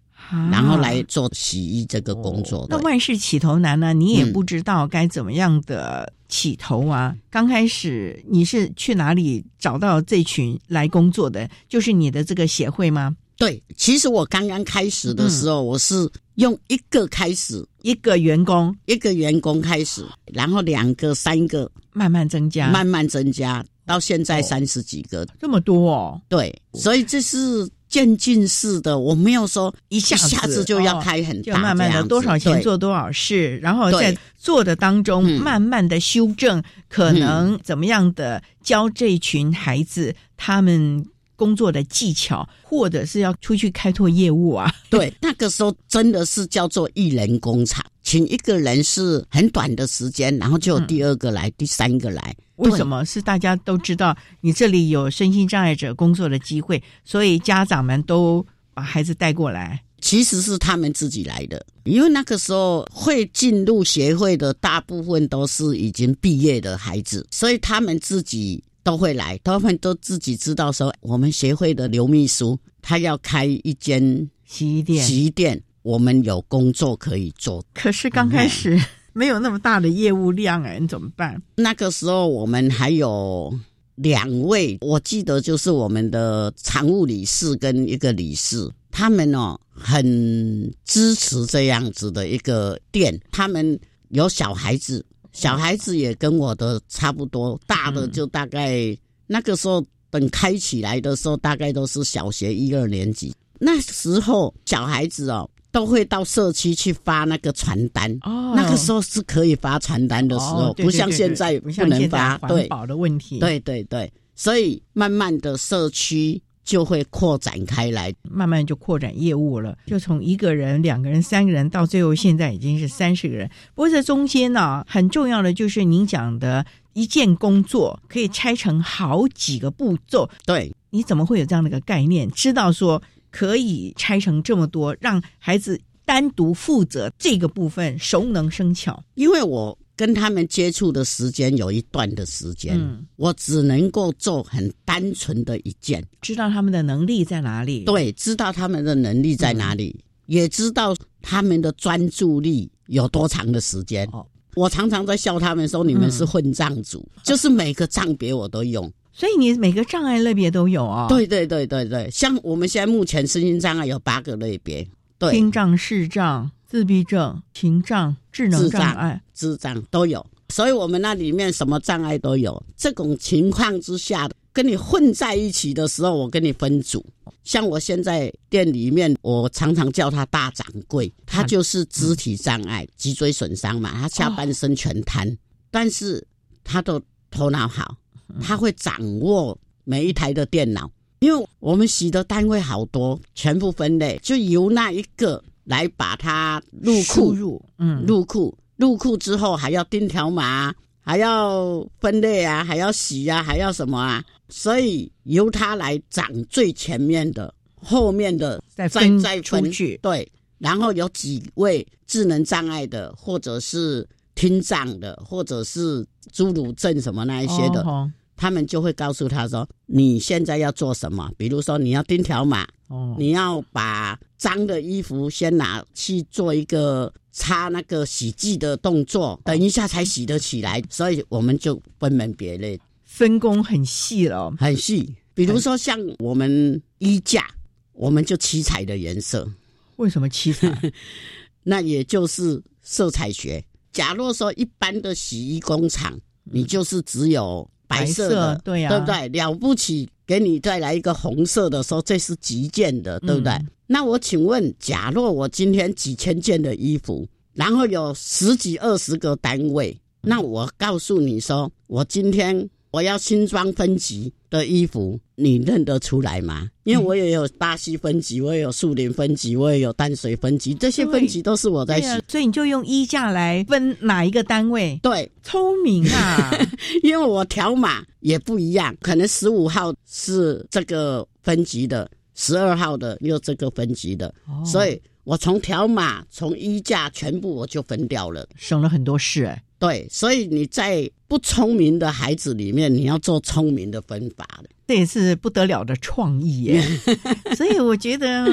[0.51, 2.67] 然后来做洗衣这个工作。
[2.69, 7.15] 那万事起头难呢，你也不知道该怎么样的起头啊。
[7.31, 11.49] 刚开始你是去哪里找到这群来工作的？
[11.67, 13.15] 就是你的这个协会吗？
[13.43, 26.21] 对，其实我刚刚开始的时候，我是用一个开始，一个员工，一个员工开始，然后两个、三个，慢慢增加，慢慢增加，到现在三十几个，这么多哦。
[26.29, 41.05] 对，所以这是渐进式的，我没有说一下下子就要开很大，就慢慢的多少钱做多少事，然后在做的当中慢慢的修正，可能怎么样的教这群孩子他们。
[41.43, 44.73] 工作的技巧，或者是要出去开拓业务啊？
[44.89, 52.33] 对，那个时候真的是叫做一人工厂，请一个人是很短的时间，然后就有第二个来，第三个来。
[52.55, 53.03] 为什么？
[53.03, 59.83] 是大家都知道你这里有身心障碍者工作的机会，所以家长们都把孩子带过来。
[59.99, 68.63] 其实是他们自己来的，因为那个时候会进入协会的大部分都是已经毕业的孩子，所以他们自己。
[68.83, 77.63] 都会来，他们都自己知道说，我们协会的刘秘书他要开一间洗衣店，洗衣店，我们有工作可以做。
[77.73, 78.77] 可是刚开始
[79.13, 81.41] 没有那么大的业务量哎，你怎么办？
[81.55, 83.57] 那个时候我们还有
[83.95, 95.05] 两位，我记得就是我们的常务理事跟一个理事，他们哦很支持这样子的一个店，他们有小孩子。
[95.33, 98.95] 小孩子也跟我的差不多，大的就大概
[99.27, 103.35] 那个时候等开起来的时候，大概都是小学一二年级。
[103.59, 108.11] 那时候小孩子哦，都会到社区去发那个传单。
[108.21, 112.37] 哦，那个时候是可以发传单的时候，不像现在不能发。
[112.37, 113.39] 环保的问题。
[113.39, 116.41] 对对对，所以慢慢的社区。
[116.63, 123.49] 就会扩展开来，慢慢就扩展业务了，就从一个人、两个人、三个人，到最后现在已经是三十个人。
[123.75, 130.29] 不过这中间呢，很重要的就是您讲的一件工作可以拆成好几个步骤。
[130.45, 132.29] 对，你怎么会有这样的一个概念？
[132.31, 139.03] 知道说可以拆成这么多，让孩子单独负责这个部分，熟能生巧。
[139.15, 139.77] 因为我。
[139.95, 142.79] 跟他们接触的时间有一段的时间，
[143.15, 147.83] 我只能够做很单纯的一件，知道他们的能力在哪里。
[147.85, 154.09] 对，知道他们的能力在哪里，也知道他们的专注力有多长的时间。
[154.55, 161.07] 我常常在笑他们说：“你们是混账组，就是每个账别我都用。”所以你每个障碍类别都有啊？
[161.07, 164.87] 对对对对对，像我们现在目前身心障碍有八个类别，
[165.31, 166.49] 听障、视障。
[166.73, 172.63] 自闭症、情障、智能障碍、智障都有，所以我们那里面什么障碍都有。
[172.75, 177.05] 这种情况之下，跟你混在一起的时候，我跟你分组。
[177.43, 185.37] 像我现在店里面，我常常叫他大掌柜，他就是肢体障碍、脊椎损伤嘛，他下半身全瘫，
[185.69, 186.25] 但是
[186.63, 187.95] 他的头脑好，
[188.41, 190.89] 他会掌握每一台的电脑。
[191.19, 204.23] 因为我们洗的单位好多，全部分类，就由那一个来把它入库，入嗯入库，入库之后还要钉条码，还要分类啊，还要洗啊，还要什么啊？
[204.49, 209.97] 所以由他来掌最前面的，后面的再分再出去。
[210.01, 217.81] 对，然后有几位智能障碍的，或者是听障的，或者是侏儒症什么那一些的。
[217.83, 221.31] 哦他们就会告诉他说：“你现在要做什么？
[221.37, 230.79] 比如说，你要钉条码，哦，你要把脏的衣服先拿去做一个擦那个洗剂的动作，等一下才洗得起来。
[230.91, 235.15] 所以我们就分门别类，分工很细了，很细。
[235.33, 237.49] 比如说，像我们衣架，
[237.93, 239.51] 我们就七彩的颜色。
[239.95, 240.71] 为什么七彩？
[241.63, 243.65] 那也就是色彩学。
[243.91, 247.67] 假若说一般的洗衣工厂，你就是只有。”
[247.99, 249.27] 白色的，对呀、啊，对不对？
[249.29, 253.51] 了不起，给你再来一个红色的，说这是极件的，对不对？
[253.53, 266.69] 嗯、那我请问，假若我今天几千件的衣服，然后有十几二十个单位，那我告诉你说，我今天我要新装分级的衣服，你认得出来吗？
[266.83, 274.99] 因为我也有巴西分级，我也有树林分级，我也有淡水分级，这些分级都是我在洗，啊、所以你就用衣架来分哪一个单位？
[275.01, 276.51] 对，聪明啊！
[277.01, 289.63] 因为我条码也不一样，可能十五号是这个分级的，十二号的又这个分级的，哦、所以我从条码、从衣架全部我就分掉了，省了很多事哎。
[289.83, 296.81] 对，所以你在不聪明的孩子里面，你要做聪明的分法的，这也是不得了的创意耶。
[297.57, 298.47] 所以我觉得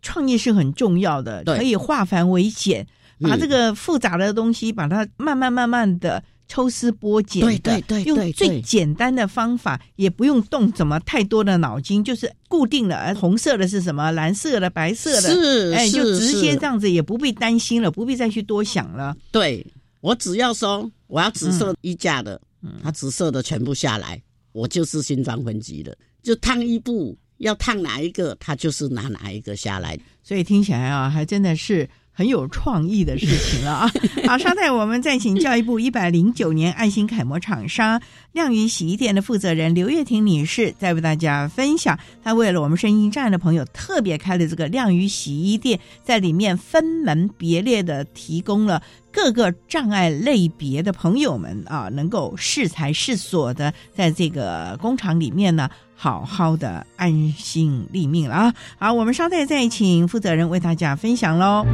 [0.00, 2.86] 创意是很重要的，可以化繁为简，
[3.20, 19.66] 把这个复杂的东西，把它慢慢慢慢的抽丝剥茧，对对对，用最简单的方法，也不用动怎么太多的脑筋，就是固定了，红色的是什么，蓝色的、白色的，是，哎，就直接这样子，也不必担心了，不必再去多想了，对。
[20.02, 25.96] 我只要说我要紫色衣架的，嗯，它紫色的全部下来，我就是新装分级的。
[26.22, 29.98] 就烫衣布要烫哪一个，它就是拿哪一个下来。
[30.22, 33.90] 所以听起来啊，还真的是很有创意的事情了啊！
[34.28, 38.00] 好，稍待我们再请教育部一百零九年爱心楷模厂商
[38.32, 48.82] 亮宇洗衣店的负责人刘月婷女士，再为大家分享，她为了我们声音站的朋友特别开了这个亮宇洗衣店，在里面分门别类的提供了。
[49.14, 55.68] 各个障碍类别的朋友们啊，能够适才适所的在这个工厂里面呢，
[56.02, 58.54] 好好的安心立命了啊！
[58.76, 61.64] 好，我们稍待再请负责人为大家分享喽。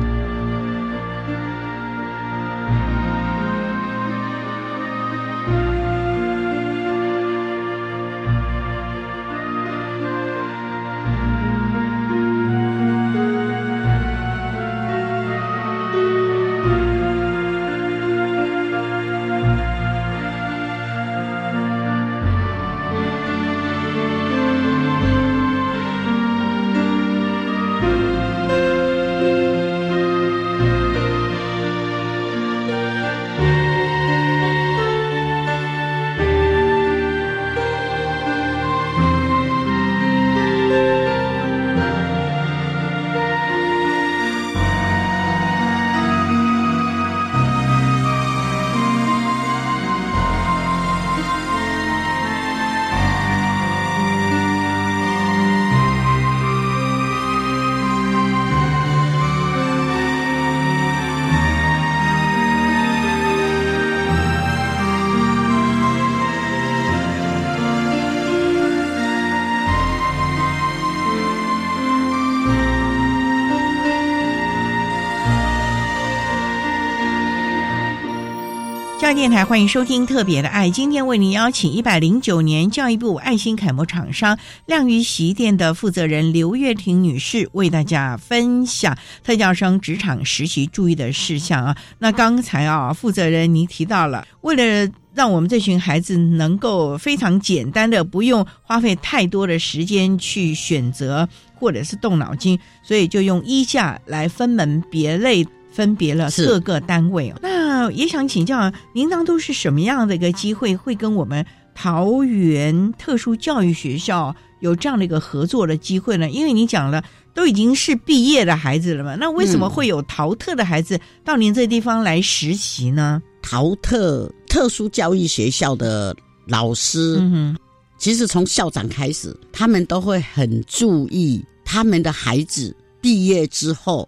[79.18, 91.76] 电台欢迎收听《特别的爱》，今天为您邀请一百零九年教育部爱心楷模厂商亮宇洗衣店的负责人刘月婷女士为大家分享特教生职场实习注意的事项啊。
[91.98, 107.36] 那刚才啊，负责人您提到了，为了让我们这群孩子能够非常简单的，不用花费太多的时间去选择或者是动脑筋，所以就用衣架来分门别类分别了是各个单位哦。
[107.42, 111.44] 那也想请教您，当初是什么样的一个机会，会跟我们
[111.74, 116.28] 桃园特殊教育学校有这样的一个合作的机会呢？
[116.28, 117.02] 因为你讲了，
[117.34, 123.22] 都已经是毕业的孩子了嘛，那为什么嗯会有桃特的孩子到您这地方来实习呢？
[123.40, 126.14] 桃特特殊教育学校的
[126.46, 127.56] 老师，嗯哼，
[127.98, 134.06] 其实从校长开始，他们都会很注意他们的孩子毕业之后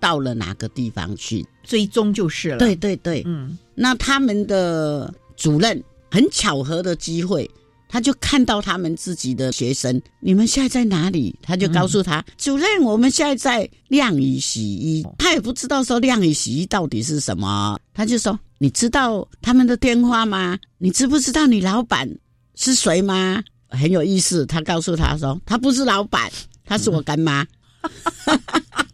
[0.00, 1.46] 到了哪个地方去。
[1.62, 2.58] 追踪就是了。
[2.58, 5.80] 对，对对，嗯，那他们的主任
[6.10, 7.48] 很巧合的机会，
[7.88, 11.38] 他就看到他们自己的学生，你们现在在哪里？
[11.42, 15.06] 他就告诉他、主任，我们现在在晾衣洗衣。
[15.18, 20.58] 他也不知道说晾衣洗衣到底是什么，他就说：“你知道他们的电话吗？
[20.78, 22.08] 你知不知道你老板
[22.56, 26.28] 是谁吗？”很有意思，他告诉他说：“他不是老板，
[26.64, 27.46] 他是我干妈。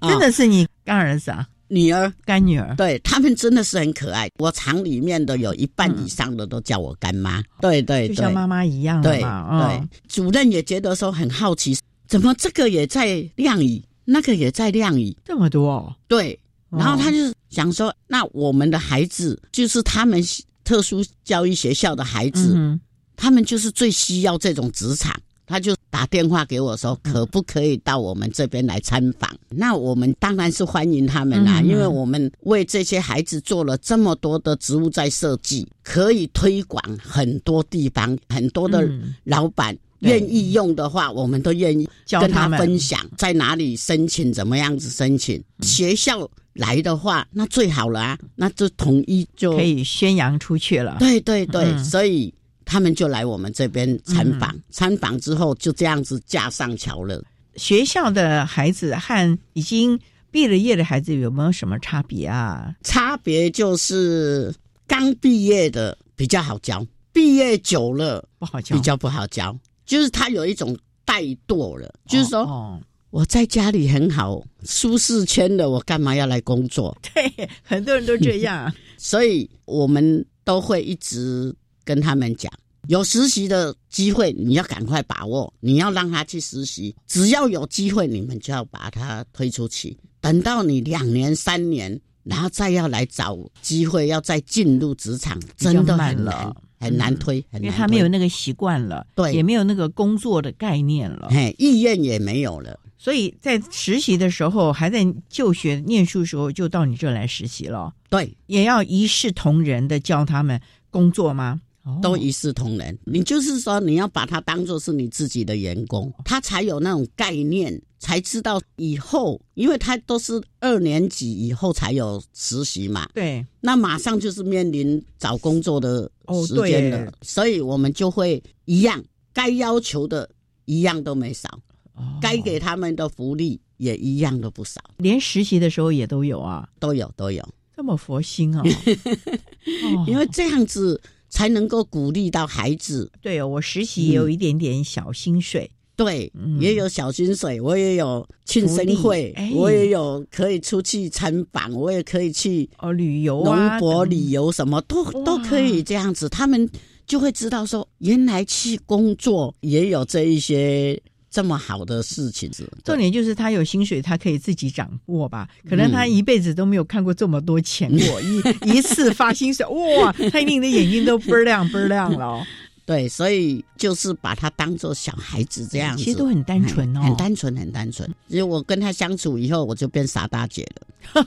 [0.00, 2.74] 真的是你干儿子啊，女儿、干女儿。
[2.76, 4.28] 对他们真的是很可爱。
[4.38, 7.42] 我厂里面的有一半以上的都叫我干妈。
[7.60, 9.68] 对对对，就像妈妈一样的对嘛。
[9.68, 11.76] 对嗯，主任也觉得说很好奇，
[12.08, 15.16] 怎么这个也在晾衣，那个也在晾衣？
[15.24, 15.94] 这么多哦。
[16.08, 16.38] 对，
[16.70, 17.18] 哦然后他就
[17.50, 20.22] 想说，那我们的孩子就是他们
[20.64, 22.80] 特殊教育学校的孩子，嗯
[23.16, 25.14] 他们就是最需要这种职场。
[25.50, 29.28] 他就打电话给我说，可不可以到我们这边来参访？
[29.48, 31.66] 那我们当然是欢迎他们啦、嗯。
[31.66, 39.12] 因为我们为这些孩子做了这么多的植物在设计，可以推广很多地方，很多的嗯。
[39.24, 40.10] 老板对。
[40.10, 42.56] 愿意用的话，我们都愿意跟他们。
[42.56, 45.42] 分享在哪里申请，怎么样子申请。
[45.62, 50.96] 学校来的话，那最好了啊，那就统一就可以宣扬出去了。
[51.00, 51.84] 对对对，嗯。
[51.84, 52.32] 所以
[52.70, 57.20] 他们就来我们这边参访，参访之后就这样子架上桥了。
[57.56, 59.98] 学校的孩子和已经
[60.30, 62.72] 毕了业的孩子有没有什么差别啊？
[62.84, 64.54] 差别就是
[64.86, 72.42] 刚毕业的比较好教，毕业久了不好教比较不好教，就是他有一种怠惰了，就是说。
[72.42, 76.96] 哦，我在家里很好，舒适圈的，我干嘛要来工作？
[77.12, 78.72] 对，很多人都这样。
[78.96, 81.52] 所以我们都会一直
[81.90, 82.52] 跟他们讲，
[82.86, 86.94] 有实习的机会，你要赶快把握，你要让他去实习。
[87.04, 89.96] 只要有机会，你们就要把他推出去。
[90.20, 97.66] 等到你两年、三年，然后再要来找机会，要再进入职场，真的很慢了难，很难推，很难推。
[97.66, 102.78] 因为他没有那个习惯了，对也没有那个工作的概念了，嘿，意愿也没有了。
[102.96, 110.60] 所以在实习的时候，还在就学念书的时候，就到你这来实习了，对，也要一视同仁的教他们
[110.90, 111.60] 工作吗？
[111.84, 111.98] 哦。
[112.02, 112.96] 都一视同仁。
[113.04, 127.12] 你就是说，你要把他当做是你自己的员工，他才有那种概念，才知道以后，因为他都是二年级以后才有实习嘛，对，那马上就是面临找工作的哦时间了，对。
[127.22, 129.02] 所以我们就会一样，
[129.32, 130.28] 该要求的
[130.64, 131.48] 一样都没少，
[131.94, 132.18] 哦。
[132.20, 138.62] 该给他们的福利也一样都不少，连实习的时候也都有啊，都有都有，这么佛心啊。
[138.64, 140.04] 哦。
[140.08, 141.00] 因为这样子
[141.30, 143.10] 才能够鼓励到孩子。
[143.22, 146.60] 对哦，我实习也有一点点小薪水，对，嗯。
[146.60, 156.68] 也有小薪水，我也有庆生会，我也有可以出去参访，我也可以去哦，旅游农博旅游什么都都可以这样子，他们
[157.06, 161.00] 就会知道说，原来去工作也有这一些
[161.30, 162.50] 这么好的事情。
[162.84, 165.48] 重点就是他有薪水，他可以自己掌握吧？
[165.68, 172.46] 可能嗯他一辈子都没有看过这么多钱过，一一次发薪水，哇，他一定的眼睛都倍儿亮倍儿亮了哦。
[172.90, 178.12] 对，所以就是把他当做小孩子这样子，其实都很单纯哦很单纯，很单纯。
[178.26, 180.86] 其实我跟他相处以后，我就变傻大姐了。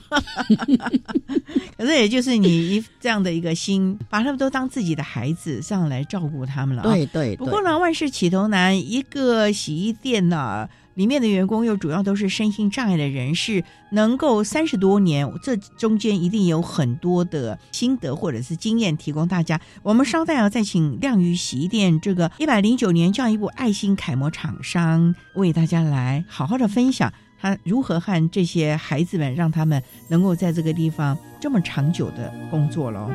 [1.78, 19.60] 可是也就是你 一这样的一个心，把他们都当自己的孩子，这样来照顾他们了、对对不过呢，万事起头难，一个洗衣店呢、里面的员工又主要都是身心障碍的人士，能够三十多年，这中间一定有很多的心得或者是经验提供大家。
[19.82, 27.12] 我们稍待要再请亮宇洗衣店这个一百零九年教育部爱心楷模厂商为大家来好好的分享。
[27.40, 33.10] 他如何和这些孩子们，让他们能够在这个地方这么长久的工作喽？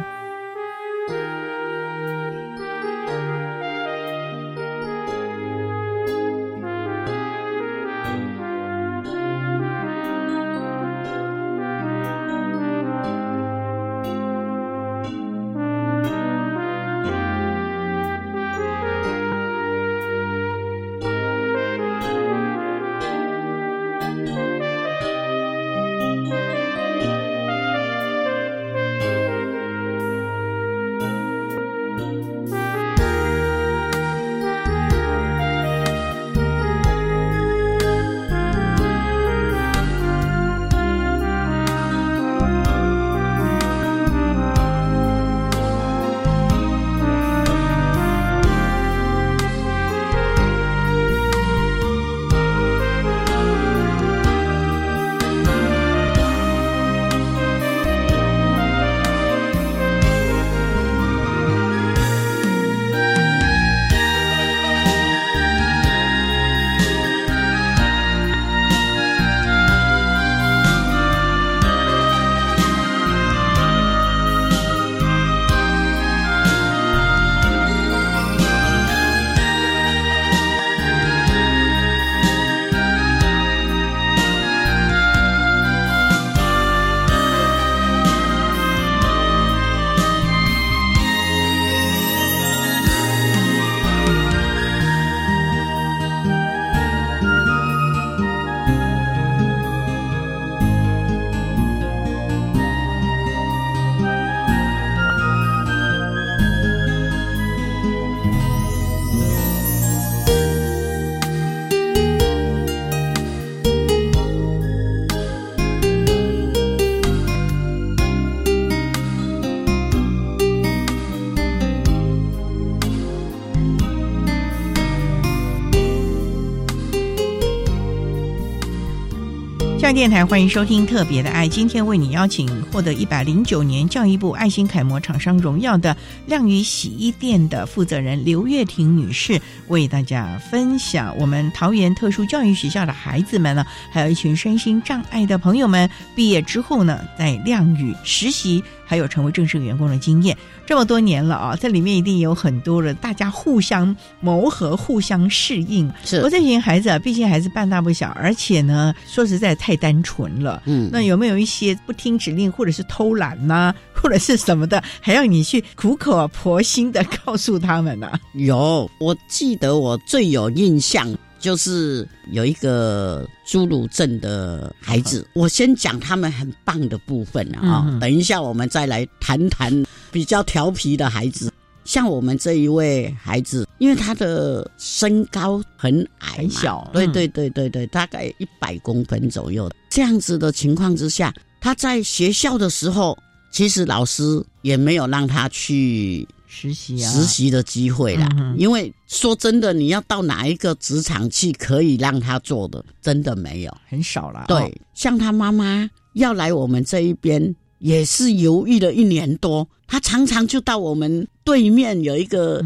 [130.00, 135.94] 电台欢迎收听《特别的爱》，今天为你邀请获得一百零九年教育部爱心楷模厂商荣耀的
[136.26, 148.64] 亮宇洗衣店的负责人刘月婷女士，为大家分享我们桃园特殊教育学校的孩子们呢，还有一群身心障碍的朋友们，毕业之后呢，在亮宇实习。
[148.90, 150.36] 还有成为正式员工的经验，
[150.66, 155.88] 这么多年了啊，在里面一定有很多人大家互相磨合、互相适应。
[156.04, 160.64] 是，我这群孩子啊，毕竟还是半大不小，而且呢，说实在太单纯了。
[160.66, 168.12] 嗯，那有没有一些不听指令，或者是偷懒呐， 或者是什么的，还要你去苦口婆心的告诉他们呢？
[168.34, 171.08] 有，我记得我最有印象。
[171.40, 181.52] 就是有一个侏儒症的孩子，我先讲他们很棒的部分啊，等一下我们再来谈谈比较调皮的孩子。
[181.86, 189.72] 像我们这一位孩子，因为他的身高很矮，很小，对对对对对，大概一百公分左右。
[189.90, 193.18] 这样子的情况之下，他在学校的时候，
[193.50, 194.24] 其实老师
[194.62, 196.28] 也没有让他去。
[196.52, 198.28] 实习啊，实习的机会啦。
[198.58, 204.46] 因为说真的，你要到哪一个职场去可以让他做的，真的没有，很少了。
[204.48, 209.66] 对，像他妈妈要来我们这一边，也是犹豫了一年多。
[209.88, 212.62] 他常常就到我们对面有一个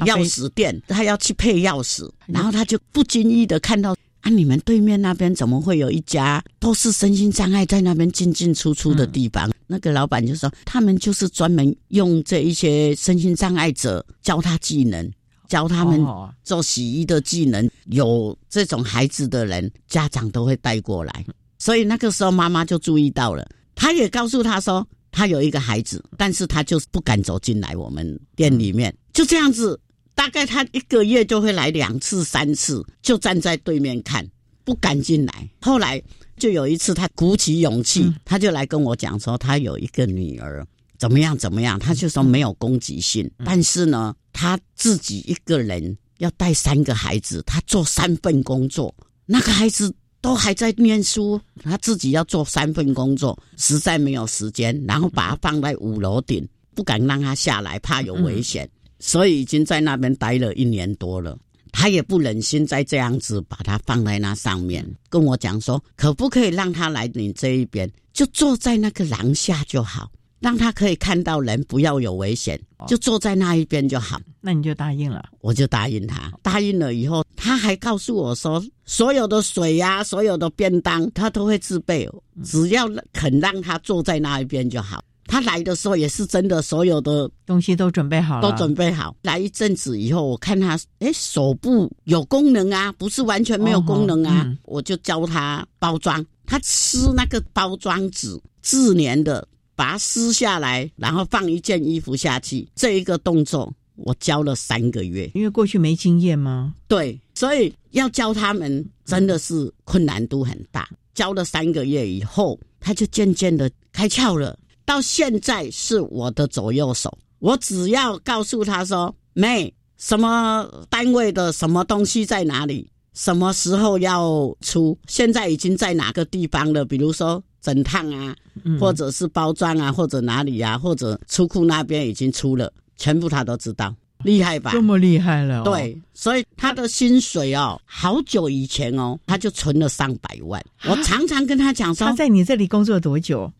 [0.00, 3.96] 钥匙店，他要去配钥匙，然后他就不经意的看到。
[4.22, 4.30] 啊！
[4.30, 9.50] 你们对面那边怎么会有一家都是身心障碍在那边进进出出的地方？
[9.66, 15.10] 那个老板就说，他们就是专门用这一些身心障碍者教他技能，
[15.48, 16.04] 教他们
[16.44, 17.68] 做洗衣的技能。
[17.86, 21.24] 有这种孩子的人，家长都会带过来。
[21.58, 29.78] 所以那个时候妈妈就注意到了，她也告诉他说，他有一个孩子，但是他就是不敢走进来我们店里面，就这样子。
[30.14, 34.26] 大概他一个月就会来两次、三次，就站在对面看，
[34.64, 35.48] 不敢进来。
[35.60, 36.00] 后来
[36.36, 40.64] 就有一次，他鼓起勇气，他就来跟我讲说，他有一个女儿，
[40.98, 41.78] 怎么样怎么样。
[41.78, 48.94] 他就说没有攻击性，但是呢，他自己一个人要带三个孩子，他做三份工作。
[49.24, 58.68] 那个孩子都还在念书，他自己要做三份工作，实在没有时间，然后把他放在五楼顶，不敢让他下来，怕有危险。
[59.04, 61.36] 所以已经在那边待了一年多了，
[61.72, 74.20] 他也不忍心再这样子把它放在那上面，跟我讲说，可不可以让他来你这一边，就坐在那个廊下就好，让他可以看到人，不要有危险，就坐在那一边就好。
[74.40, 76.32] 那你就答应了，我就答应他。
[76.40, 82.08] 答应了以后，他还告诉我说，所有的水呀，所有的便当，他都会自备，
[82.44, 85.04] 只要肯让他坐在那一边就好。
[85.26, 89.16] 他来的时候也是真的，所有的东西都准备好了，都准备好。
[89.22, 94.52] 来一阵子以后，我看他，哎，手部有功能啊，不是完全没有功能啊。
[94.64, 102.68] 我就教他包装，他撕那个包装纸，自粘的，把它撕下来，然后放一件衣服下去。
[102.74, 106.74] 这一个动作，我教了三个月，因为过去没经验吗？
[106.88, 110.88] 对，所以要教他们真的是困难度很大。
[111.14, 114.58] 教了三个月以后，他就渐渐的开窍了。
[114.84, 126.84] 到现在是我的左右手，我只要告诉他说：“妹，什么单位的什么东西在哪里，什么时候要出，现在已经在哪个地方了？
[126.84, 128.34] 比如说整烫啊，
[128.80, 134.72] 或者是包装啊，或者哪里啊，或者出库那边已经出了，全部他都知道，厉害吧？
[134.72, 135.62] 这么厉害了？
[135.62, 140.60] 对，所以他的薪水哦，好久以前哦，他就存了上百万。
[140.84, 143.50] 我常常跟他讲说，他在你这里工作多久？”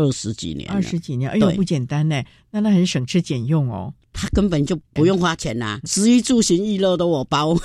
[0.00, 2.22] 二十几年，二十几年，哎呦，不简单呢。
[2.50, 7.54] 那他很省吃俭用哦，他根本就不用花钱呐， 食衣住行娱乐都我包。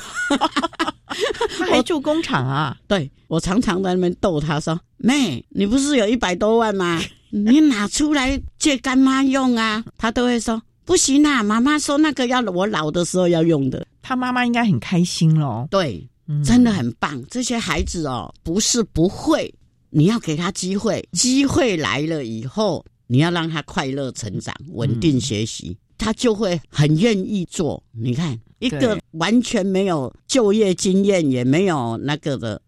[1.57, 2.77] 他还住工厂啊？
[2.87, 7.01] 对，我常常在那边逗他说：“妹，你不是有一百多万吗？
[7.31, 15.67] 你拿出来借干妈用啊？”他都会说：“不行啊，妈妈说那个要我老的时候要用的。”他妈妈应该很开心喽。
[15.71, 16.05] 对，
[16.43, 17.23] 真的很棒。
[17.29, 19.53] 这些孩子哦，不是不会。
[19.97, 27.81] 你要给他机会，机会来了以后，你要让他快乐成长、稳定学习，他就会很愿意做。
[27.93, 32.61] 你看，一个完全没有就业经验，也没有那个的，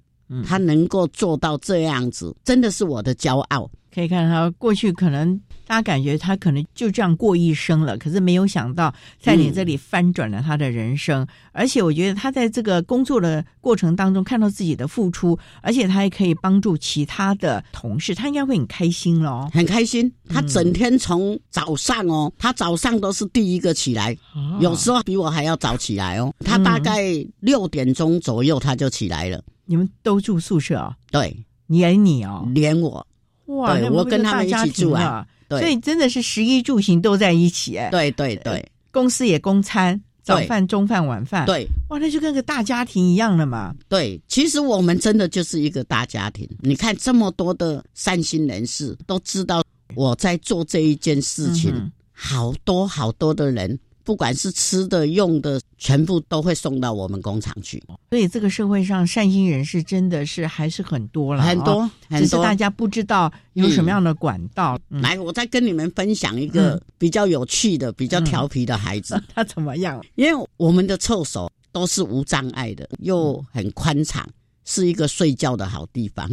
[0.45, 3.69] 他能够做到这样子，真的是我的骄傲。
[3.97, 5.41] 可以看他过去可能。
[5.65, 11.27] 大家感觉他可能就这样过一生了，可是没有想到在你这里翻转了他的人生。
[11.51, 19.49] 而且我觉得他在这个工作的过程当中看到自己的付出，而且他还可以帮助其他的同事，他应该会很开心咯。
[19.51, 24.15] 很开心，他整天从早上哦，他早上都是第一个起来，
[24.61, 26.33] 有时候比我还要早起来哦。
[26.45, 27.03] 他大概
[27.41, 29.43] 六点钟左右他就起来了。
[29.65, 30.95] 你们都住宿舍啊？
[31.11, 31.43] 对。
[31.67, 33.05] 连你哦，连我，
[33.47, 38.63] 哇，对我跟他们一起住啊所以真的是食衣住行都在一起，哎，对对对。
[38.91, 41.67] 公司也供餐，早饭、中饭、晚饭，，对。
[41.89, 43.73] 哇，那就跟个大家庭一样了嘛。
[43.87, 46.49] 对，其实我们真的就是一个大家庭。
[46.59, 49.63] 你看这么多的善心人士都知道
[49.95, 53.77] 我在做这一件事情，嗯好多好多的人，
[54.07, 57.83] 不管是吃的用的，全部都会送到我们工厂去。
[58.09, 64.79] 所以这个社会上善心人士真的是还是很多了，很多哦很多只是大家不知道有什么样的管道。
[64.89, 69.21] 嗯来，我再跟你们分享一个嗯比较有趣的、比较调皮的孩子。
[69.35, 70.01] 他怎么样？
[70.15, 74.25] 因为我们的厕所都是无障碍的，又很宽敞，
[74.63, 76.31] 是一个睡觉的好地方。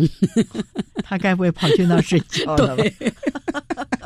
[1.03, 2.85] 他该不会跑去那睡觉了吧？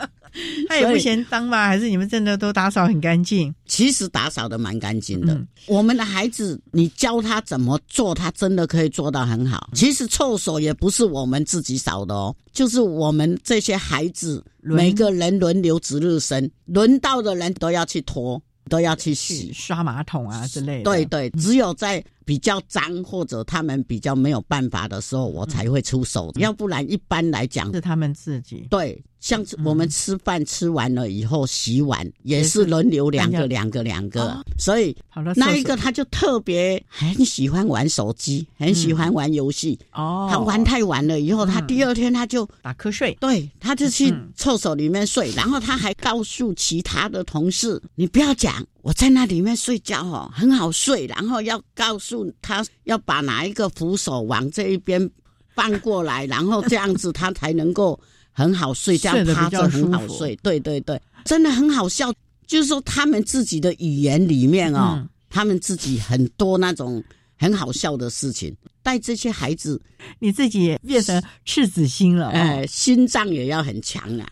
[0.32, 1.66] 对 他也不嫌脏吧？
[1.68, 3.54] 还是你们真的都打扫很干净？
[3.66, 5.34] 其实打扫的蛮干净的。
[5.34, 9.68] 嗯我们的孩子，你教他怎么做，他真的可以做到很好。
[9.74, 19.52] 其实厕所也不是我们自己扫的哦，就是我们这些孩子每个人轮流值日生，轮到的人都要去拖，都要去洗。
[19.52, 20.84] 刷马桶啊之类的。
[20.84, 26.32] 对对，只有在比较脏或者他们比较没有办法的时候，我才会出手。
[26.36, 28.66] 要不然一般来讲是他们自己。
[28.70, 33.78] 对，像我们吃饭吃完了以后洗碗，也是轮流两个两个。
[33.88, 34.94] 两个，所以
[35.36, 39.78] 那一个他就特别很喜欢玩手机，很喜欢玩游戏。
[39.92, 43.16] 哦，他玩太晚了以后，他第二天他就打瞌睡。
[43.20, 44.30] 对，他就去嗯。
[44.34, 55.08] 厕所里面睡，然后他还告诉其他的同事：“你不要讲，我在那里面睡觉哦，很好睡。”然后要告诉他要把哪一个扶手往这一边
[55.54, 57.98] 放过来，然后这样子他才能够
[58.38, 60.36] 很好睡，这样趴着很好睡。
[60.44, 62.14] 对对对，真的很好笑。
[62.46, 65.08] 就是说他们自己的语言里面哦，嗯。
[65.28, 67.02] 他们自己很多那种
[67.36, 69.80] 很好笑的事情，带这些孩子，
[70.20, 72.30] 你自己也变成赤子心了、哦。
[72.30, 74.26] 哎、心脏也要很强啊，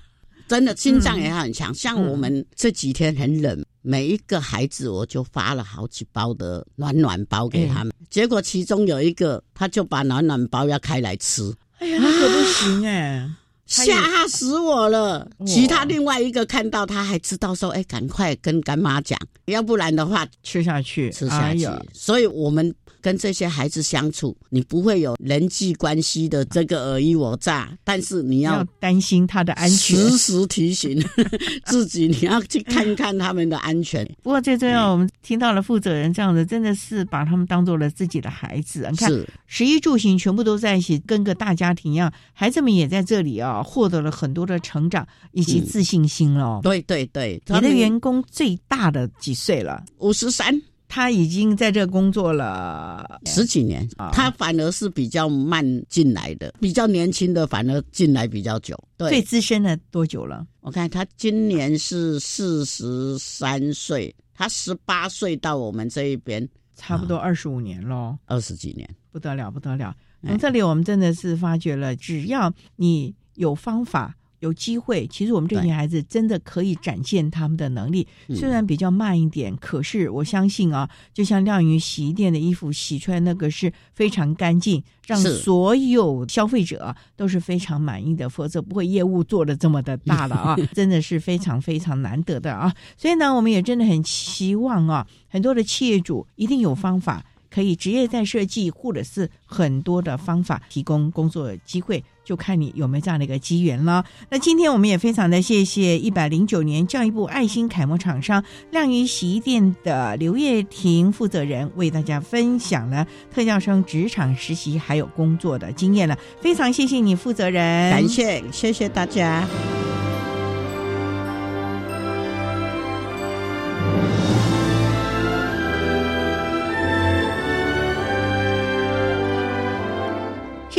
[0.46, 1.74] 真的心脏也要很强。
[1.74, 13.28] 像我们这几天很冷，每一个孩子我就发了好几包的暖暖包给他们，结果其中有一个他就把暖暖包要开来吃，哎呀，那可不行哎、
[13.66, 15.28] 吓死我了！
[15.44, 21.64] 其他另外一个看到他还知道说，哎，赶快跟干妈讲，要不然的话吃下去，吃下去。
[21.66, 22.72] 哎所以我们
[23.06, 29.96] 跟这些孩子相处，你不会有人际关系的这个尔虞我诈，但是你要要担心他的安全。
[29.96, 31.00] 时时提醒
[31.66, 34.04] 自己，你要去看看他们的安全。
[34.24, 38.88] 不过最重要，我们听到了负责人这样的，真的是把他们当做了自己的孩子。
[38.90, 39.12] 你看，
[39.60, 46.58] 衣住行全部都在一起，跟个大家庭一样，孩子们也在这里啊，获得了很多的成长以及自信心了。
[46.60, 49.84] 对对对，你的员工最大的几岁了？
[49.98, 58.78] 五十三，他已经在这工作了十几年啊，他反而是比较慢进来的，比较年轻的反而进来比较久。
[58.96, 60.46] 对最，资深的多久了？
[60.60, 68.88] 我看他今年是四十三岁，他十八岁到我们这一边差不多二十五年喽，二十几年。
[69.10, 69.94] 不得了，不得了。
[70.22, 74.16] 哎从这里我们真的是发觉了，只要你有方法。
[74.46, 92.72] 有机会，其实我们这群孩子真的可以展现他们的能力，嗯虽然比较慢一点，可是我相信啊，就像亮云洗衣店的衣服洗出来那个是非常干净，让所有消费者啊都是非常满意的，否则不会业务做的这么的大了啊， 真的是非常非常难得的啊。
[92.96, 97.24] 所以呢，我们也真的很期望啊，很多的企业主一定有方法。
[97.56, 104.04] 可以职业再设计，或者是很多的方法提供工作机会，就看你有没有这样的一个机缘了。
[104.28, 119.48] 那今天我们也非常的谢谢一百零九年教育部爱心楷模厂商亮鱼洗衣店的刘叶婷负责人为大家分享了特教生职场实习还有工作的经验了，非常谢谢你负责人，感谢谢谢大家。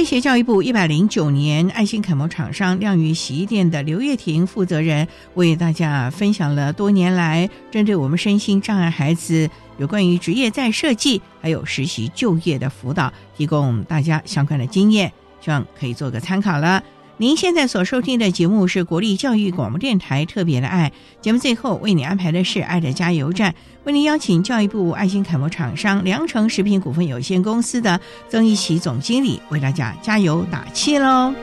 [0.08, 16.82] 谢教育部一百零九年爱心楷模厂商亮鱼洗衣店的刘月婷负责人，为大家分享了多年来针对我们身心障碍孩子有关于职业再设计还有实习就业的辅导，提供大家相关的经验，希望可以做个参考了。
[17.20, 23.55] 您现在所收听的节目是国立教育广播电台特别的爱节目，最后为你安排的是爱的加油站，
[23.86, 27.99] 为您邀请教育部爱心楷模厂商良诚食品股份有限公司的
[28.30, 31.34] 曾一奇总经理为大家加油打气喽。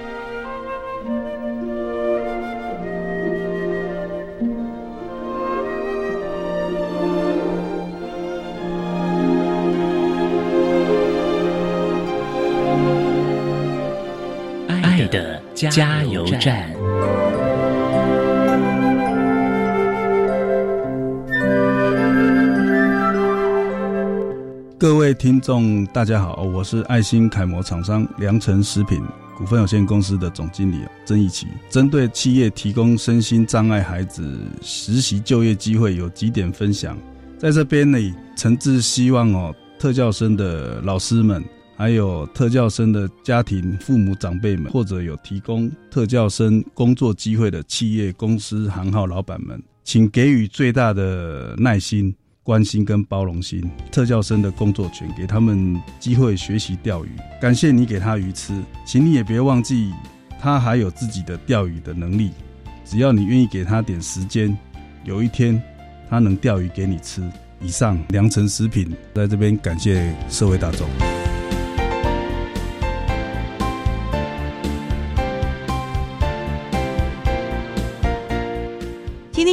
[15.55, 16.69] 加油站。
[24.77, 29.01] 各位听众，大家好，我是爱心楷模厂商良辰食品
[29.39, 31.47] 股份有限公司的总经理曾义奇。
[31.71, 36.99] 针对企业提供身心障碍孩子实习就业机会，有几点分享。
[37.39, 37.99] 在这边呢，
[38.37, 41.43] 诚挚希望哦，特教生的老师们，
[41.77, 52.14] 还有特教生的家庭父母长辈们，或者有提供特教生工作机会的企业公司行号老板们，请给予最大的耐心。
[52.43, 57.09] 关心跟包容心，特教生的工作权，给他们机会学习钓鱼。
[57.41, 58.53] 感谢你给他鱼吃，
[58.85, 59.91] 请你也别忘记，
[60.39, 62.33] 他还有自己的钓鱼的能力。
[62.85, 64.55] 只要你愿意给他点时间，
[65.05, 65.59] 有一天
[66.11, 67.22] 他能钓鱼给你吃。
[67.62, 71.24] 以上良辰食品在这边感谢社会大众。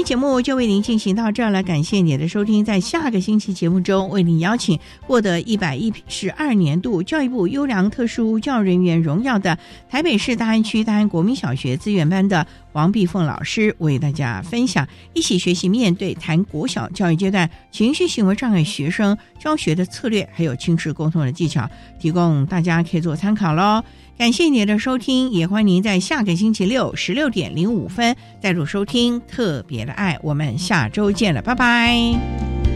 [0.04, 2.66] 节目就为您进行到这儿了，感谢您的收听。
[2.66, 9.58] 在下个星期节目中，为您邀请获得一百一十二年度教育部优良特殊教育人员荣耀的
[9.90, 21.70] 台北市大安区大安国民小学资源班的王碧凤老师，为大家分享一起学习面对谈国小教育阶段情绪行为障碍学生教学的策略，还有亲子沟通的技巧，
[22.00, 23.84] 提供大家可以做参考喽。
[24.18, 30.20] 感谢您的收听，也欢迎您在下个星期六十六点零五分再度收听特别的爱。
[30.22, 32.71] 我们下周见了，拜拜。